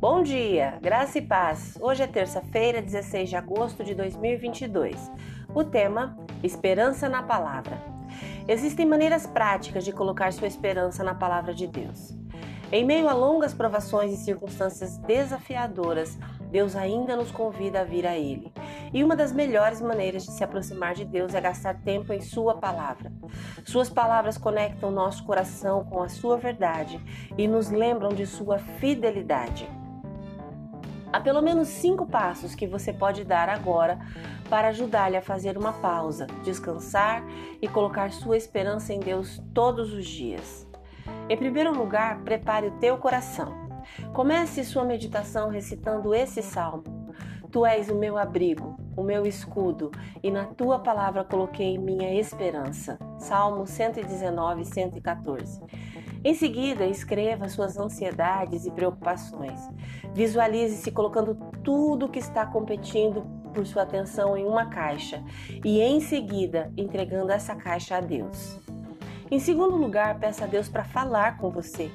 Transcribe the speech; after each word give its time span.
Bom 0.00 0.22
dia, 0.22 0.78
graça 0.80 1.18
e 1.18 1.22
paz. 1.22 1.76
Hoje 1.80 2.04
é 2.04 2.06
terça-feira, 2.06 2.80
16 2.80 3.30
de 3.30 3.34
agosto 3.34 3.82
de 3.82 3.96
2022. 3.96 5.10
O 5.52 5.64
tema: 5.64 6.16
Esperança 6.40 7.08
na 7.08 7.20
Palavra. 7.20 7.82
Existem 8.46 8.86
maneiras 8.86 9.26
práticas 9.26 9.84
de 9.84 9.92
colocar 9.92 10.32
sua 10.32 10.46
esperança 10.46 11.02
na 11.02 11.16
Palavra 11.16 11.52
de 11.52 11.66
Deus. 11.66 12.16
Em 12.70 12.84
meio 12.84 13.08
a 13.08 13.12
longas 13.12 13.52
provações 13.52 14.12
e 14.12 14.16
circunstâncias 14.22 14.98
desafiadoras, 14.98 16.16
Deus 16.48 16.76
ainda 16.76 17.16
nos 17.16 17.32
convida 17.32 17.80
a 17.80 17.84
vir 17.84 18.06
a 18.06 18.16
Ele. 18.16 18.52
E 18.92 19.02
uma 19.02 19.16
das 19.16 19.32
melhores 19.32 19.80
maneiras 19.80 20.24
de 20.24 20.30
se 20.30 20.44
aproximar 20.44 20.94
de 20.94 21.04
Deus 21.04 21.34
é 21.34 21.40
gastar 21.40 21.74
tempo 21.82 22.12
em 22.12 22.20
Sua 22.20 22.54
palavra. 22.54 23.12
Suas 23.64 23.90
palavras 23.90 24.38
conectam 24.38 24.92
nosso 24.92 25.24
coração 25.24 25.84
com 25.86 26.00
a 26.00 26.08
Sua 26.08 26.36
verdade 26.36 27.02
e 27.36 27.48
nos 27.48 27.68
lembram 27.68 28.10
de 28.10 28.26
Sua 28.28 28.58
fidelidade. 28.58 29.68
Há 31.12 31.20
pelo 31.20 31.40
menos 31.40 31.68
cinco 31.68 32.06
passos 32.06 32.54
que 32.54 32.66
você 32.66 32.92
pode 32.92 33.24
dar 33.24 33.48
agora 33.48 33.98
para 34.50 34.68
ajudar-lhe 34.68 35.16
a 35.16 35.22
fazer 35.22 35.56
uma 35.56 35.72
pausa, 35.72 36.26
descansar 36.44 37.24
e 37.62 37.66
colocar 37.66 38.12
sua 38.12 38.36
esperança 38.36 38.92
em 38.92 39.00
Deus 39.00 39.42
todos 39.54 39.92
os 39.92 40.06
dias. 40.06 40.68
Em 41.28 41.36
primeiro 41.36 41.76
lugar, 41.76 42.20
prepare 42.20 42.66
o 42.66 42.78
teu 42.78 42.98
coração. 42.98 43.68
Comece 44.12 44.64
sua 44.64 44.84
meditação 44.84 45.48
recitando 45.48 46.14
esse 46.14 46.42
salmo. 46.42 46.84
Tu 47.50 47.64
és 47.64 47.88
o 47.88 47.94
meu 47.94 48.18
abrigo, 48.18 48.76
o 48.98 49.04
meu 49.04 49.24
escudo, 49.24 49.92
e 50.22 50.30
na 50.30 50.44
tua 50.44 50.80
palavra 50.80 51.24
coloquei 51.24 51.78
minha 51.78 52.12
esperança. 52.18 52.98
Salmo 53.18 53.64
119, 53.64 54.64
114. 54.64 55.62
Em 56.24 56.34
seguida, 56.34 56.84
escreva 56.84 57.48
suas 57.48 57.78
ansiedades 57.78 58.66
e 58.66 58.72
preocupações. 58.72 59.60
Visualize-se 60.12 60.90
colocando 60.90 61.36
tudo 61.62 62.06
o 62.06 62.08
que 62.08 62.18
está 62.18 62.44
competindo 62.44 63.22
por 63.54 63.64
sua 63.64 63.82
atenção 63.82 64.36
em 64.36 64.44
uma 64.44 64.66
caixa 64.66 65.22
e, 65.64 65.80
em 65.80 66.00
seguida, 66.00 66.72
entregando 66.76 67.30
essa 67.30 67.54
caixa 67.54 67.98
a 67.98 68.00
Deus. 68.00 68.58
Em 69.30 69.38
segundo 69.38 69.76
lugar, 69.76 70.18
peça 70.18 70.44
a 70.44 70.48
Deus 70.48 70.68
para 70.68 70.82
falar 70.82 71.38
com 71.38 71.50
você. 71.50 71.90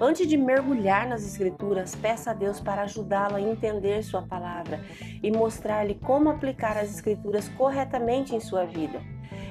Antes 0.00 0.26
de 0.26 0.36
mergulhar 0.36 1.08
nas 1.08 1.24
Escrituras, 1.24 1.94
peça 1.94 2.32
a 2.32 2.34
Deus 2.34 2.60
para 2.60 2.82
ajudá-lo 2.82 3.36
a 3.36 3.40
entender 3.40 4.02
Sua 4.02 4.22
palavra 4.22 4.80
e 5.22 5.30
mostrar-lhe 5.30 5.94
como 5.94 6.28
aplicar 6.28 6.76
as 6.76 6.90
Escrituras 6.90 7.48
corretamente 7.50 8.34
em 8.34 8.40
sua 8.40 8.64
vida. 8.64 9.00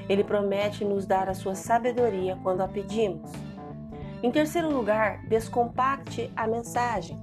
Ele 0.08 0.22
promete 0.22 0.84
nos 0.84 1.06
dar 1.06 1.28
a 1.30 1.34
sua 1.34 1.54
sabedoria 1.54 2.38
quando 2.42 2.60
a 2.60 2.68
pedimos. 2.68 3.32
Em 4.22 4.30
terceiro 4.30 4.70
lugar, 4.70 5.26
descompacte 5.26 6.30
a 6.36 6.46
mensagem. 6.46 7.18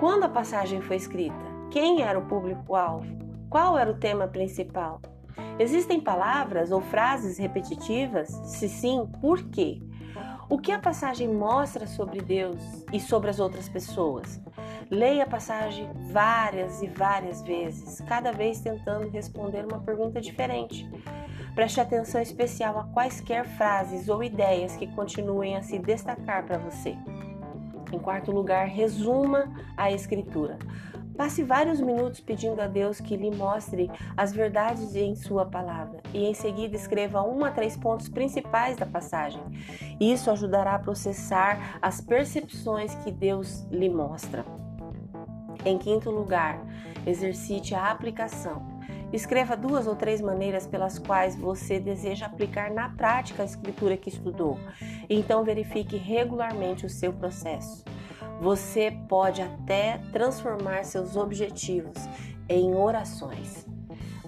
Quando 0.00 0.24
a 0.24 0.28
passagem 0.28 0.80
foi 0.80 0.96
escrita? 0.96 1.44
Quem 1.70 2.02
era 2.02 2.18
o 2.18 2.26
público-alvo? 2.26 3.06
Qual 3.50 3.78
era 3.78 3.90
o 3.90 3.98
tema 3.98 4.26
principal? 4.26 5.00
Existem 5.58 6.00
palavras 6.00 6.72
ou 6.72 6.80
frases 6.80 7.38
repetitivas? 7.38 8.28
Se 8.44 8.68
sim, 8.68 9.06
por 9.20 9.42
quê? 9.50 9.80
O 10.48 10.58
que 10.58 10.70
a 10.70 10.78
passagem 10.78 11.28
mostra 11.28 11.86
sobre 11.86 12.20
Deus 12.20 12.84
e 12.92 13.00
sobre 13.00 13.30
as 13.30 13.40
outras 13.40 13.68
pessoas? 13.68 14.40
Leia 14.90 15.24
a 15.24 15.26
passagem 15.26 15.88
várias 16.10 16.82
e 16.82 16.86
várias 16.86 17.42
vezes, 17.42 18.00
cada 18.02 18.30
vez 18.30 18.60
tentando 18.60 19.08
responder 19.08 19.64
uma 19.64 19.80
pergunta 19.80 20.20
diferente. 20.20 20.88
Preste 21.54 21.80
atenção 21.80 22.20
especial 22.20 22.78
a 22.78 22.84
quaisquer 22.84 23.46
frases 23.56 24.08
ou 24.08 24.22
ideias 24.22 24.76
que 24.76 24.86
continuem 24.88 25.56
a 25.56 25.62
se 25.62 25.78
destacar 25.78 26.44
para 26.44 26.58
você. 26.58 26.94
Em 27.90 27.98
quarto 27.98 28.30
lugar, 28.30 28.66
resuma 28.66 29.50
a 29.76 29.90
Escritura. 29.90 30.58
Passe 31.16 31.44
vários 31.44 31.80
minutos 31.80 32.20
pedindo 32.20 32.60
a 32.60 32.66
Deus 32.66 33.00
que 33.00 33.16
lhe 33.16 33.30
mostre 33.30 33.88
as 34.16 34.32
verdades 34.32 34.96
em 34.96 35.14
Sua 35.14 35.46
palavra 35.46 36.00
e 36.12 36.24
em 36.24 36.34
seguida 36.34 36.74
escreva 36.74 37.22
um 37.22 37.44
a 37.44 37.52
três 37.52 37.76
pontos 37.76 38.08
principais 38.08 38.76
da 38.76 38.84
passagem. 38.84 39.40
Isso 40.00 40.30
ajudará 40.30 40.74
a 40.74 40.78
processar 40.78 41.78
as 41.80 42.00
percepções 42.00 42.94
que 42.96 43.12
Deus 43.12 43.64
lhe 43.70 43.88
mostra. 43.88 44.44
Em 45.64 45.78
quinto 45.78 46.10
lugar, 46.10 46.60
exercite 47.06 47.74
a 47.74 47.90
aplicação. 47.90 48.74
Escreva 49.12 49.56
duas 49.56 49.86
ou 49.86 49.94
três 49.94 50.20
maneiras 50.20 50.66
pelas 50.66 50.98
quais 50.98 51.36
você 51.36 51.78
deseja 51.78 52.26
aplicar 52.26 52.72
na 52.72 52.88
prática 52.88 53.42
a 53.42 53.46
escritura 53.46 53.96
que 53.96 54.08
estudou. 54.08 54.58
Então 55.08 55.44
verifique 55.44 55.96
regularmente 55.96 56.84
o 56.84 56.90
seu 56.90 57.12
processo. 57.12 57.84
Você 58.40 58.90
pode 59.08 59.40
até 59.40 59.98
transformar 60.12 60.84
seus 60.84 61.16
objetivos 61.16 61.96
em 62.48 62.74
orações. 62.74 63.66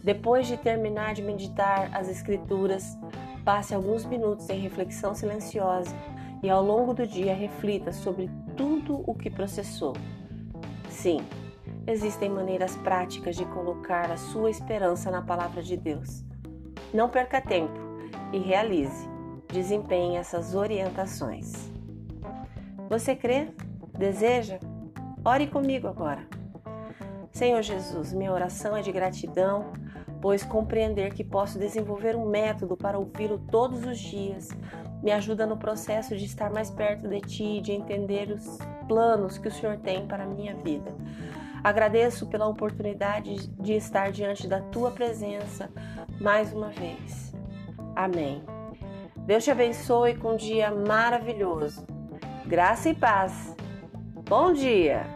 Depois 0.02 0.46
de 0.46 0.56
terminar 0.56 1.14
de 1.14 1.22
meditar 1.22 1.90
as 1.92 2.08
escrituras, 2.08 2.96
passe 3.44 3.74
alguns 3.74 4.04
minutos 4.04 4.48
em 4.48 4.60
reflexão 4.60 5.14
silenciosa 5.14 5.94
e 6.42 6.48
ao 6.48 6.64
longo 6.64 6.94
do 6.94 7.06
dia 7.06 7.34
reflita 7.34 7.92
sobre 7.92 8.30
tudo 8.56 9.02
o 9.06 9.14
que 9.14 9.28
processou. 9.28 9.94
Sim, 10.88 11.20
existem 11.86 12.30
maneiras 12.30 12.76
práticas 12.76 13.36
de 13.36 13.44
colocar 13.46 14.10
a 14.10 14.16
sua 14.16 14.50
esperança 14.50 15.10
na 15.10 15.22
palavra 15.22 15.62
de 15.62 15.76
Deus. 15.76 16.24
Não 16.94 17.08
perca 17.08 17.40
tempo 17.40 17.78
e 18.32 18.38
realize, 18.38 19.08
desempenhe 19.52 20.16
essas 20.16 20.54
orientações. 20.54 21.70
Você 22.88 23.16
crê? 23.16 23.48
Deseja? 23.98 24.58
Ore 25.24 25.46
comigo 25.46 25.88
agora. 25.88 26.26
Senhor 27.32 27.62
Jesus, 27.62 28.12
minha 28.12 28.32
oração 28.32 28.76
é 28.76 28.82
de 28.82 28.92
gratidão, 28.92 29.72
pois 30.20 30.42
compreender 30.42 31.12
que 31.12 31.24
posso 31.24 31.58
desenvolver 31.58 32.16
um 32.16 32.26
método 32.26 32.76
para 32.76 32.98
ouvi-lo 32.98 33.38
todos 33.38 33.84
os 33.84 33.98
dias 33.98 34.48
me 35.02 35.12
ajuda 35.12 35.46
no 35.46 35.56
processo 35.56 36.16
de 36.16 36.24
estar 36.24 36.50
mais 36.50 36.70
perto 36.70 37.08
de 37.08 37.20
Ti, 37.20 37.60
de 37.60 37.72
entender 37.72 38.30
os 38.30 38.58
planos 38.88 39.38
que 39.38 39.48
o 39.48 39.52
Senhor 39.52 39.76
tem 39.76 40.06
para 40.06 40.24
a 40.24 40.26
minha 40.26 40.54
vida. 40.56 40.92
Agradeço 41.62 42.26
pela 42.26 42.48
oportunidade 42.48 43.48
de 43.50 43.72
estar 43.74 44.10
diante 44.10 44.48
da 44.48 44.60
tua 44.60 44.90
presença 44.90 45.70
mais 46.20 46.52
uma 46.52 46.70
vez. 46.70 47.32
Amém. 47.94 48.42
Deus 49.18 49.44
te 49.44 49.50
abençoe 49.50 50.16
com 50.16 50.32
um 50.32 50.36
dia 50.36 50.70
maravilhoso. 50.70 51.86
Graça 52.46 52.88
e 52.88 52.94
paz. 52.94 53.54
Bom 54.28 54.52
dia! 54.52 55.06